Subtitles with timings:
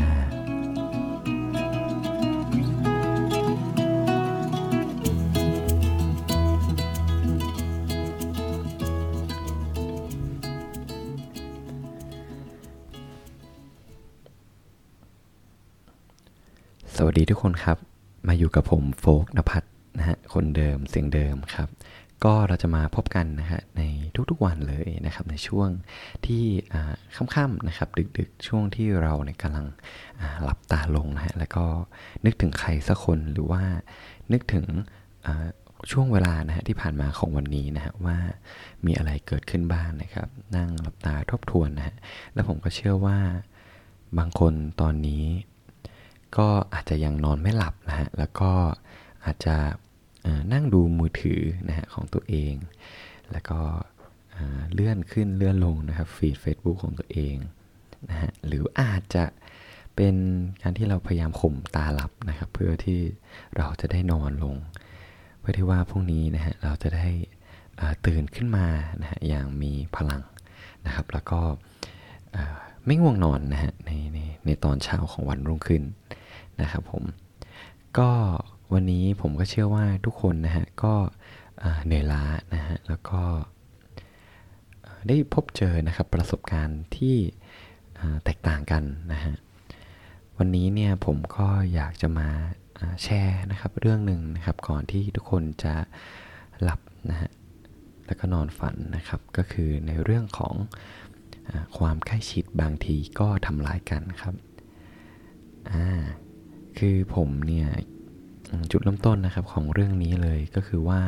[17.05, 17.77] วัสดีทุกคนครับ
[18.27, 19.67] มาอยู่กับผมโฟกนภัทร
[19.99, 21.69] นะฮะคนเดิมเสียงเดิมครับ
[22.23, 23.81] ก็เราจะมาพบกันนะฮะใน
[24.29, 25.69] ทุกๆวันเลยนะครับในช่วง
[26.25, 26.43] ที่
[27.15, 29.65] ค่ำๆนะครับ ดึกๆ ช่วงที่เราเนี่ยกำลัง
[30.43, 31.65] หลับตาลงนะฮะแล้วก็
[32.25, 33.63] นึกถึงใครสักคนหรือว่า
[34.31, 34.65] นึกถึง
[35.91, 38.17] ช่วงเวลานะฮะที่ผ่านมาของวันนี้นะฮะว่า
[38.85, 41.95] มีอะไรเกิดขึ้นบ้างนะครับ นั่งหลับตาทบทวนนะฮะ
[42.33, 43.17] แล้วผมก็เชื่อว่า
[44.17, 45.25] บางคนตอนนี้
[46.37, 48.51] ก็อาจจะยังนอนไม่หลับนะฮะ แล้วก็
[49.25, 49.55] อาจจะ
[50.53, 52.53] นั่งดูมือถือนะฮะของตัวเอง
[53.31, 53.59] แล้วก็
[54.73, 57.35] เลื่อนขึ้นเลื่อนลงนะครับฟีด Facebook ของตัวเอง
[58.09, 59.25] นะฮะ หรืออาจจะ
[59.95, 60.15] เป็น
[60.61, 62.99] การที่เราพยายามข่มตาหลับนะครับ เพื่อที่
[63.57, 64.55] เราจะได้นอนลง
[65.39, 67.07] เพื่อที่ว่าพรุ่งนี้นะฮะเราจะได้
[68.05, 68.67] ตื่นขึ้นมา
[69.01, 70.21] นะฮะอย่างมีพลัง
[70.85, 71.41] นะครับ แล้วก็
[72.85, 75.83] ไม่ง่วงนอนนะฮะในในในตอนเช้าของวันรุ่งขึ้น
[76.61, 77.03] นะครับผม
[77.99, 78.09] ก็
[78.73, 80.93] วันนี้ผมก็เชื่อว่าทุกคนนะฮะก็
[81.85, 82.23] เหนื่อยล้า
[82.55, 83.21] นะฮะแล้วก็
[85.07, 87.15] ได้พบเจอนะครับประสบการณ์ที่
[88.23, 89.33] แตกต่างกันนะฮะ
[90.37, 92.29] วันนี้เนี่ยผมก็อยากจะมา
[93.03, 95.75] แชร์นะครับเรื่องหนึ่งนะครับก่อนที่ทุกคนจะ
[96.61, 97.29] หลับนะฮะ
[98.05, 100.53] แล้วก็นอนฝันนะครับก็คือในเรื่องของ
[101.77, 104.35] ความใกล้ชิดบางทีก็ทำร้ายกันครับ
[105.71, 105.87] อ่า
[106.77, 107.67] คือผมเนี่ย
[108.71, 111.01] จุดเริ่มต้นนะครับของเรื่องนี้เลยก็คือว่า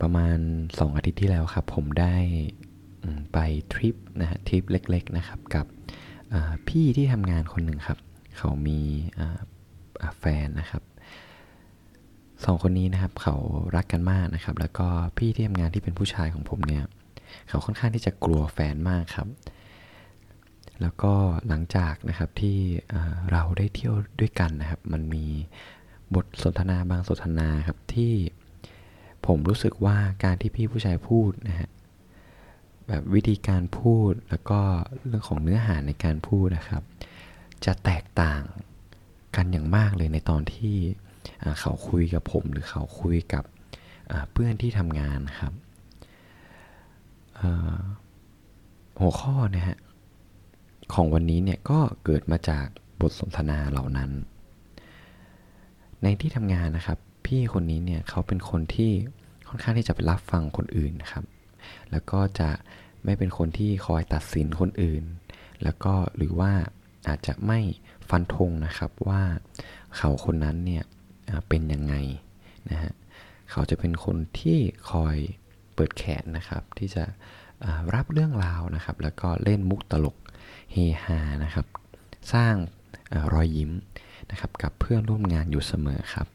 [0.00, 2.16] ประมาณ 2 อาทิตย์ที่แล้วครับ ผมได้
[3.32, 3.38] ไป
[3.72, 5.66] ทริปนะฮะทริปเล็ก ๆนะครับกับ
[6.68, 7.98] พี่ที่ทำงานคนหนึ่งครับ
[8.38, 8.80] เขามี
[10.18, 10.82] แฟนนะครับ
[12.44, 13.36] สองคนนี้นะครับเขา
[13.76, 14.86] รักกันมากนะครับ แล้วก็
[15.18, 16.84] พี่ที่ทำงานที่เป็นผู้ชายของผมเนี่ย
[17.48, 19.28] เขาค่อนข้างที่จะกลัวแฟนมากครับ
[20.82, 21.14] แล้วก็
[21.48, 22.58] หลังจากนะครับที่
[23.32, 25.26] เราได้เที่ยวด้วยกันนะครับ มันมี
[26.14, 28.12] บทสนทนาบางสนทนาครับที่
[29.26, 31.68] ผมรู้สึกว่าการที่พี่ผู้ชายพูดนะฮะ
[32.88, 34.60] แบบวิธีการพูดแล้วก็
[35.06, 36.82] เรื่องของเนื้อหาในการพูดนะครับ
[37.64, 38.42] จะแตกต่าง
[39.36, 40.76] กันอย่างมากเลยในตอนที่
[41.60, 43.44] เขาคุยกับผม หรือเขาคุยกับ
[44.32, 45.52] เพื่อนที่ทำงานครับ
[49.00, 49.78] หัวข้อนะฮะ
[50.94, 52.66] ของวันนี้เนี่ยก็เกิดมาจาก
[53.00, 54.10] บทสนทนาเหล่านั้น
[56.02, 58.92] ในที่ทำงานนะครับ พี่คนนี้เนี่ยเขาเป็นคนที่
[59.48, 61.24] ค่อนข้างที่จะไปรับฟังคนอื่นนะครับ
[61.90, 62.50] แล้วก็จะ
[63.04, 65.02] ไม่เป็นคนที่คอยตัดสินคนอื่น
[65.62, 66.52] แล้วก็หรือว่า
[67.08, 67.60] อาจจะไม่
[68.08, 69.22] ฟันธงนะครับว่า
[69.96, 70.84] เขาคนนั้นเนี่ย
[71.48, 71.94] เป็นยังไง
[72.70, 72.92] นะฮะ
[73.50, 74.58] เขาจะเป็นคนที่
[74.90, 75.16] คอย
[75.76, 77.04] เปิดแขนนะครับ ที่จะ
[77.94, 80.16] รับเรื่องราวนะครับ แล้วก็เล่นมุกตลก
[80.72, 81.66] เฮฮานะครับ
[82.32, 82.54] สร้าง
[83.12, 83.72] อรอยยิ้ม
[84.30, 86.28] นะครับกับเพื่อนร่วมงานอยู่เสมอครับ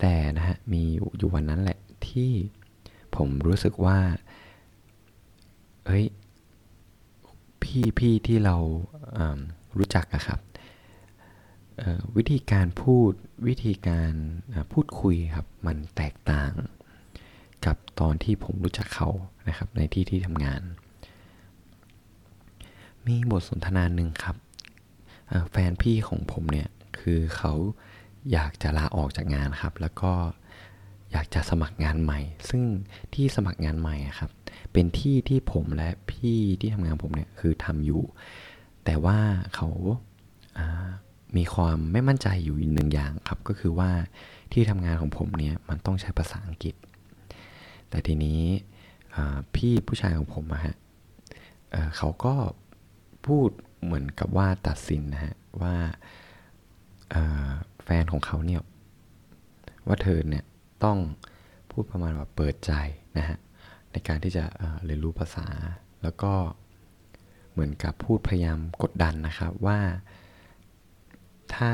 [0.00, 0.82] แต่นะฮะมี
[1.18, 2.30] อยู่วันนั้นแหละที่
[3.16, 3.98] ผมรู้สึกว่า
[5.86, 6.04] เอ้ย
[7.62, 8.56] พี่พี่ที่เรา
[9.78, 10.40] รู้จักอะครับ
[12.16, 13.12] วิธีการพูด
[13.48, 14.12] วิธีการ
[14.72, 16.52] พูดคุยครับ มันแตกต่าง
[17.66, 19.08] กับตอนที่ผมรู้จักเขา
[19.48, 20.62] นะครับในที่ที่ทำงาน
[23.06, 24.36] มีบทสนทนาหนึ่งครับ
[25.50, 27.52] แฟนพี่ของผมเนี่ยคือเขา
[28.32, 30.12] อยากจะลาออกจากงานครับ แล้วก็
[31.12, 32.62] อยากจะสมัครงานใหม่ ซึ่ง
[33.14, 34.30] ที่สมัครงานใหม่ครับ
[34.72, 38.02] เป็นที่ที่ผมและพี่ที่ทำงานผมเนี่ยคือทำอยู่
[38.84, 39.18] แต่ว่า
[39.54, 40.86] เขาา
[41.36, 43.90] มีความไม่มั่นใจอยู่หนึ่งอย่างครับ ก็คือว่า
[44.52, 46.74] ที่ทำงานของผมเนี่ยมันต้องใช้ภาษาอังกฤษ
[47.94, 48.40] แต่ทีนี้
[49.54, 50.76] พี่ผู้ชายของผมอะฮะ
[51.96, 52.34] เขาก็
[53.26, 53.48] พูด
[53.84, 55.76] เหมือนกับว่าตัดสินนะฮะว่า
[57.84, 58.62] แฟนของเขาเนี่ย
[59.86, 60.44] ว่าเธอเนี่ย
[60.84, 60.98] ต้อง
[61.70, 62.72] พูดประมาณว่าเปิดใจ
[63.18, 63.38] นะฮะ
[63.92, 65.46] ในการที่จะเเรียนรู้ภาษา
[66.02, 66.32] แล้วก็
[67.52, 69.78] เหมือนกับพูดพยายามกดดันนะครับว่า
[71.54, 71.72] ถ้า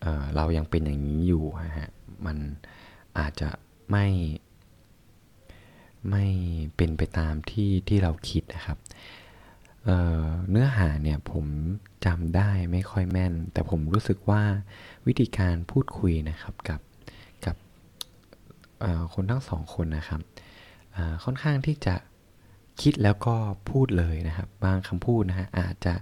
[0.00, 1.88] เเรายังเป็นอย่างนี้อยู่นะฮะ
[2.26, 2.36] มัน
[3.18, 3.50] อาจจะ
[3.90, 4.06] ไม่
[6.08, 6.24] ไม่
[6.76, 8.78] เป็นไปตามที่ที่เราคิดนะครับ
[9.84, 11.46] เเนื้อหาเนี่ยผม
[12.06, 14.42] จำได้ไม่ค่อยแม่น แต่ผมรู้สึกว่า
[15.06, 16.80] วิธีการพูดคุยนะครับกับ
[17.46, 17.56] กับ
[19.14, 20.20] คนทั้งสองคนนะครับ
[21.24, 21.94] ค่อนข้างที่จะ
[22.82, 23.36] คิดแล้วก็
[23.70, 25.94] พูดเลยนะครับ บางคำพูดนะฮะอาจจะ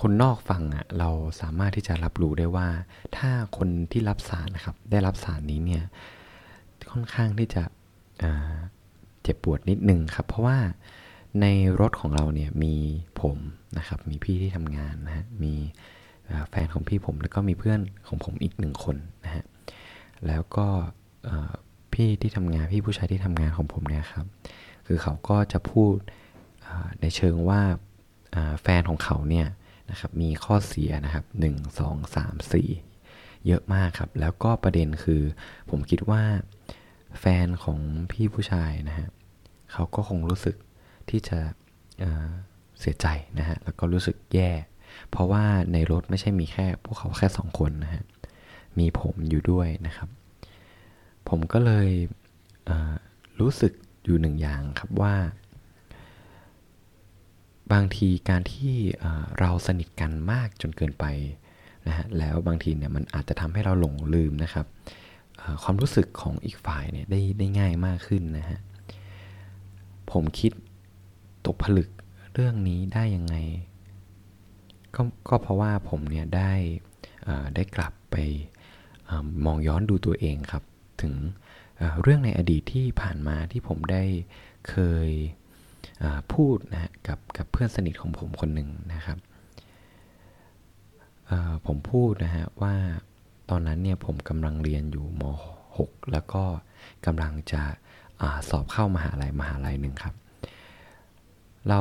[0.00, 1.10] คนนอกฟังอะเรา
[1.40, 2.68] สามารถที่จะรับรู้ได้ว่า
[3.16, 5.84] ถ้าคนที่รับสารนะครับ ได้รับสารนี้เนี่ย
[6.92, 7.62] ค่อนข้างที่จะ
[9.22, 10.58] เจ็บปวดนิดนึงครับ เพราะว่า
[11.40, 11.46] ใน
[11.80, 12.74] รถของเราเนี่ยมี
[13.20, 13.38] ผม
[13.78, 15.54] นะครับ มีพี่ที่ทำงานนะฮะ มี
[16.50, 19.44] แฟนของพี่ผมแล้วก็มีเพื่อนของผมอีกหนึ่งคนนะฮะ
[20.26, 20.66] แล้วก็
[21.92, 24.26] พี่ที่ทำงานพี่ผู้ชายที่ทำงานของผมเนี่ยครับ
[24.86, 25.94] คือเขาก็จะพูด
[27.00, 27.60] ในเชิงว่า
[28.62, 29.46] แฟนของเขาเนี่ย
[29.90, 35.22] นะครับมีข้อเสียนะครับ 1 2 3 4 เยอะมากครับ แล้วก็ประเด็นคือ
[35.70, 36.22] ผมคิดว่า
[37.18, 37.78] แฟนของ
[38.10, 39.08] พี่ผู้ชายนะฮะ
[39.72, 40.56] เขาก็คงรู้สึก
[41.10, 41.38] ที่จะ
[41.98, 43.06] เเสียใจ
[43.38, 44.50] นะฮะแล้วก็รู้สึกแย่
[45.10, 48.02] เพราะว่าในรถไม่ใช่มีแค่พวกเขาแค่สองคนนะฮะ
[48.78, 50.08] มีผมอยู่ด้วยนะครับ
[51.28, 51.88] ผมก็เลย
[53.40, 53.72] รู้สึก
[54.04, 55.14] อยู่หนึ่งอย่างครับว่า
[57.72, 58.74] บางทีการที่
[59.38, 61.04] เราสนิทกันมากจนเกินไป
[61.86, 64.66] นะฮะแล้วบางทีเนี่ยมันอาจจะทำให้เราหลงลืมนะครับ
[65.62, 68.60] ความรู้สึกของอีกฝ่ายเนี่ยได้ได้ง่ายมากขึ้นนะฮะ
[70.10, 70.52] ผมคิด
[71.46, 71.90] ตกผลึก
[72.34, 73.36] เรื่องนี้ได้ยังไง
[74.94, 76.52] ก็ก็เพราะว่าผมเนี่ยได้
[77.54, 78.16] ได้กลับไป
[79.08, 79.10] อ
[79.44, 80.62] มองย้อนดูตัวเองครับ
[81.02, 81.14] ถึง
[82.02, 84.04] เรื่องในอดีตที่ผ่านมาที่ผมได้
[84.68, 84.76] เค
[85.06, 85.10] ย
[86.34, 89.18] พูดนะกับกับเพื่อนสนิทของผมคนหนึ่งนะครับ
[91.66, 92.74] ผมพูดนะฮะว่า
[93.50, 95.22] ตอนนั้นเนี่ยผมกำลังเรียนอยู่ม
[95.66, 96.42] .6 แล้วก็
[97.06, 97.62] กำลังจะ
[98.20, 100.14] อสอบเข้ามหาลัยมหาลัยหนึ่งครับ
[101.68, 101.80] เรา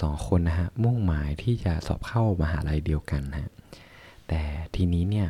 [0.00, 3.50] สองคนนะฮะมุ่งหมายที่จะสอบเข้ามหาลัยเดียวกันฮะ
[4.28, 4.40] แต่
[4.74, 5.28] ทีนี้เนี่ย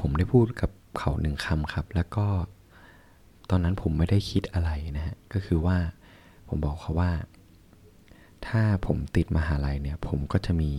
[0.00, 2.26] ผมได้พูดกับเขาหนึ่งคำครับ แล้วก็
[3.50, 5.76] ตอนนั้นผมไม่ได้คิดอะไรนะฮะก็คือว่า
[6.48, 7.12] ผมบอกเขาว่า
[8.46, 10.72] ถ้าผมติดมหาลัยเนี่ย ผมก็จะมี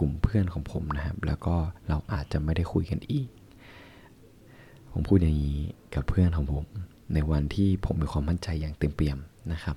[0.00, 1.56] กลุ่มเพื่อนของผมนะครับ แล้วก็
[1.88, 3.28] เราอาจจะไม่ได้คุยกันอีก
[4.92, 5.60] ผมพูดอย่างนี้
[5.94, 6.64] กับเพื่อนของผม
[7.14, 9.18] ในวันที่ผมมีความมั่นใจอย่างเต็มเปี่ยม
[9.52, 9.76] นะครับ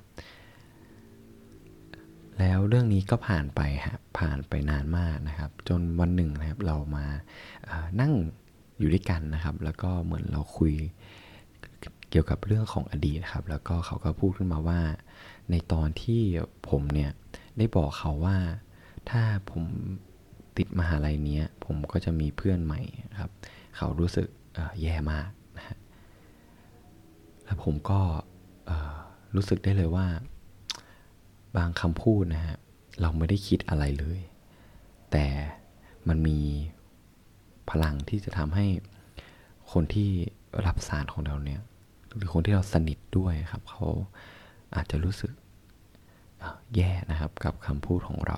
[2.40, 7.06] แล้วเรื่องนี้ก็ผ่านไปฮะผ่านไปนานมากนะครับ จนวันหนึ่งนะครับเรามา
[8.02, 8.14] นั่ง
[8.80, 10.74] อยู่ด้วยกันนะครับ แล้วก็เหมือนเราคุย
[12.10, 14.80] เกี่ยวกับเรื่องของอดีตครับ แล้วก็เขาก็พูดขึ้นมาว่า
[15.52, 16.22] ในตอนที่
[16.70, 17.12] ผมเนี่ย
[17.58, 18.38] ได้บอกเขาว่า
[19.10, 19.22] ถ้า
[19.52, 19.64] ผม
[20.58, 22.82] ติดมหาลัยนี้ผมก็จะมีเพื่อนใหม่
[23.20, 23.32] ครับ
[23.78, 24.28] เขารู้สึก
[24.82, 25.78] แย่มากนะฮะ
[27.44, 28.00] แล้วผมก็
[29.36, 30.08] รู้สึกได้เลยว่า
[31.58, 32.58] บางคำพูดนะฮะ
[33.02, 34.20] เราไม่ได้คิดอะไรเลย
[35.12, 35.26] แต่
[36.08, 36.40] มันมี
[37.70, 38.66] พลังที่จะทำให้
[39.72, 40.10] คนที่
[40.66, 41.62] รับสารของเราเนี่ย
[42.16, 43.86] หรือคนที่เราสนิทด้วยครับ เขา
[44.76, 45.32] อาจจะรู้สึก
[46.76, 48.38] แย่นะครับกับคำพูดของเรา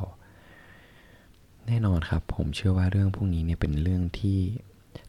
[1.67, 4.39] แน่นอนครับ ผมเชื่อว่าเรื่องพวกนี้เนี่ยเป็นเรื่องที่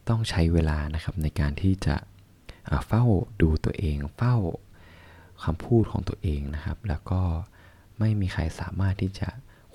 [0.08, 1.97] ต้องใช้เวลานะครับในการที่จะ
[2.87, 3.05] เฝ้า
[3.43, 4.37] ดูตัวเอง เฝ้า
[5.44, 7.23] คำพูดของตัวเองนะครับ แล้วก็
[7.99, 9.29] ไม่มีใครสามารถที่จะ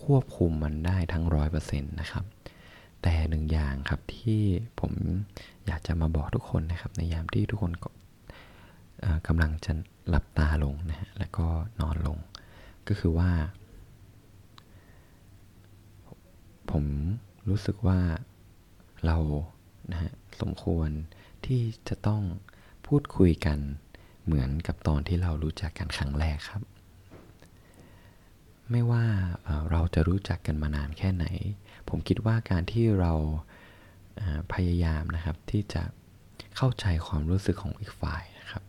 [0.03, 2.23] ควบคุมมันได้ทั้งร้อยเปอร์เซ็นต์นะครับ
[3.01, 4.41] แต่หนึ่งอย่างครับที่
[4.79, 4.93] ผม
[5.65, 7.73] อยากจะมาบอกทุกคนนะครับ ในยามที่ทุกคน
[9.27, 9.71] กำลังจะ
[10.09, 11.47] หลับตาลงนะฮะแล้วก็
[11.79, 12.17] นอนลง
[12.87, 13.31] ก็คือว่า
[16.71, 16.85] ผม
[17.49, 17.99] รู้สึกว่า
[19.05, 19.17] เรา
[19.91, 20.89] นะฮะสมควร
[21.45, 22.21] ที่จะต้อง
[22.87, 23.59] พูดคุยกัน
[24.25, 26.63] เหมือนกับตอนที่เรารู้จักกันครั้งแรกครับ
[28.71, 29.03] ไม่ว่า
[29.71, 31.25] เราจะรู้จักกันมานานแค่ไหน
[31.89, 33.13] ผมคิดว่าการที่เรา
[34.53, 35.83] พยายามนะครับที่จะ
[36.57, 38.63] เข้าใจความรู้สึกของอีกฝ่ายนะครับ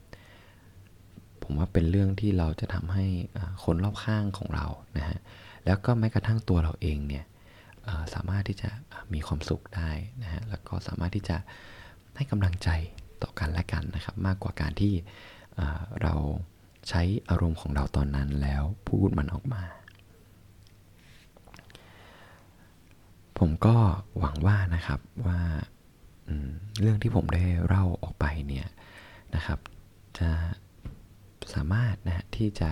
[1.43, 3.07] ผมว่าเป็นเรื่องที่เราจะทำให้
[3.65, 4.67] คนรอบข้างของเรา
[4.99, 5.19] นะฮะ
[5.65, 7.25] แล้วก็แม้กระทั่งตัวเราเองเนี่ย
[8.15, 8.71] สามารถที่จะ
[9.13, 9.91] มีความสุขได้
[10.23, 11.37] นะฮะแล้วก็สามารถที่จะ
[12.17, 12.69] ให้กำลังใจ
[13.23, 14.93] ต่อกันและกันนะครับ มากกว่าการที่
[16.03, 16.15] เรา
[16.89, 19.65] ใช้อารมณ์ของเราตอนนั้นแล้วพูดมันออกมา
[23.39, 23.77] ผมก็
[24.19, 25.41] หวังว่านะครับว่า
[26.81, 28.69] เรื่องที่ผมได้เล่าออกไปเนี่ย
[29.35, 29.59] นะครับ
[30.19, 30.31] จะ
[31.55, 32.71] สามารถนะที่จะ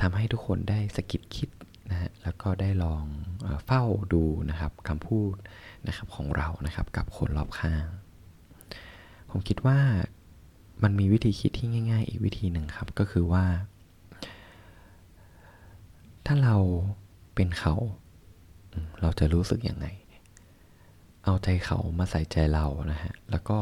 [0.00, 1.48] ทำให้ทุกคนได้สกิดคิด
[1.90, 3.04] นะฮะแล้วก็ได้ลอง
[3.66, 5.34] เฝ้าดูนะครับคำพูด
[5.86, 7.86] นะครับของเรานะครับกับคนรอบข้าง
[9.30, 9.78] ผมคิดว่า
[10.82, 13.44] มันมีวิธีคิดที่ง่าย ๆ อีกวิธีหนึ่งครับก็คือว่า
[16.26, 16.56] ถ้าเรา
[17.34, 17.74] เป็นเขา
[19.00, 19.86] เราจะรู้สึกยังไง
[21.24, 23.58] เอาใจเขามาใส่ใจเรานะฮะแล้วก็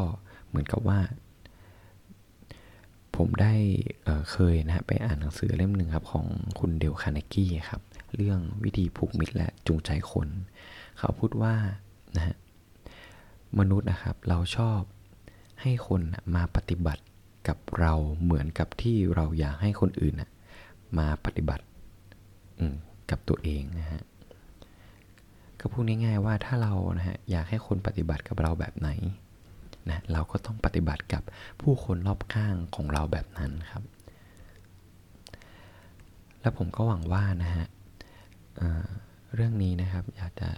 [0.48, 0.98] เหมือนกับว่า
[3.16, 3.54] ผมได้
[4.04, 6.26] เเคยนะฮะไปอ่านหนังสือเล่มหนึ่งครับของ
[6.58, 7.80] คุณเดลคาร์เนกี้ครับ
[8.16, 10.28] เรื่องวิธีผูกมิตรและจูงใจคน
[10.98, 11.54] เขาพูดว่า
[12.16, 12.36] นะฮะ
[13.58, 14.80] มนุษย์นะครับเราชอบ
[15.62, 16.00] ให้คน
[16.34, 17.02] มาปฏิบัติ
[17.48, 17.92] กับเรา
[18.22, 20.14] เหมือนกับที่เราอยากให้คนอื่น
[20.98, 21.64] มาปฏิบัติ
[23.10, 24.02] กับตัวเองนะฮะ
[25.60, 28.88] ก็พูดง่ายๆว่าถ้าเรานะฮะอยากให้คนปฏิบัติกับเราแบบไหน
[29.90, 31.22] นะเราก็ต้องปฏิบัติกับ
[31.60, 33.82] ผู้คนรอบข้างของเราแบบนั้นครับ
[36.40, 37.66] แล้วผมก็หวังว่านะฮะ
[39.34, 40.50] เรื่องนี้นะครับอยากจะ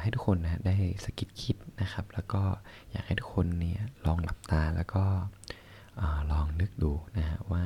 [0.00, 2.42] ให้ทุกคนนะได้สกิดคิดนะครับ แล้วก็
[2.90, 5.04] อยากให้ทุกคนเนี่ยลองหลับตาแล้วก็
[6.32, 7.64] ลองนึกดูนะฮะว่า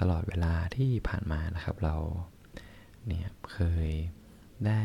[0.00, 1.96] ตลอดเวลาที่ผ่านมานะครับ เรา
[3.06, 3.88] เนี่ยเคย
[4.66, 4.82] ได้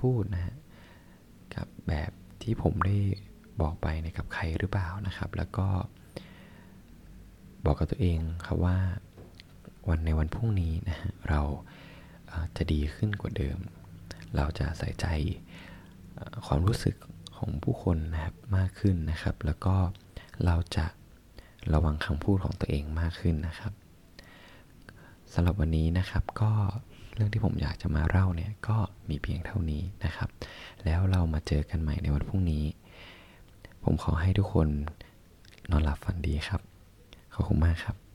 [0.00, 0.54] พูดนะฮะ
[1.54, 2.10] กับแบบ
[2.42, 2.98] ที่ผมได้
[3.60, 5.68] บอกไปนะกับใครหรือเปล่านะครับ แล้วก็
[7.64, 8.78] บอกกับตัวเองครับว่า
[9.88, 11.40] วันในวันพรุ่งนี้นะฮะเรา
[12.56, 13.58] จะดีขึ้นกว่าเดิม
[14.36, 15.06] เราจะใส่ใจ
[16.46, 16.96] ความรู้สึก
[17.36, 19.76] ของผู้คนนะครับมากขึ้นนะครับ แล้วก็
[20.44, 20.86] เราจะ
[21.72, 23.72] ระวังคำพูดของตัวเองมากขึ้นนะครับ
[25.32, 26.50] สำหรับวันนี้นะครับก็
[27.14, 28.76] เรื่องที่ผมอยากจะมาเล่าเนี่ยก็
[29.08, 30.28] มีเพียงเท่านี้นะครับ
[30.84, 32.64] แล้วเรามาเจอกันใหม่ในวันพรุ่งนี้
[33.84, 34.68] ผมขอให้ทุกคน
[35.70, 36.60] นอนหลับฝันดีครับ
[37.34, 38.05] ขอบคุณมากครับ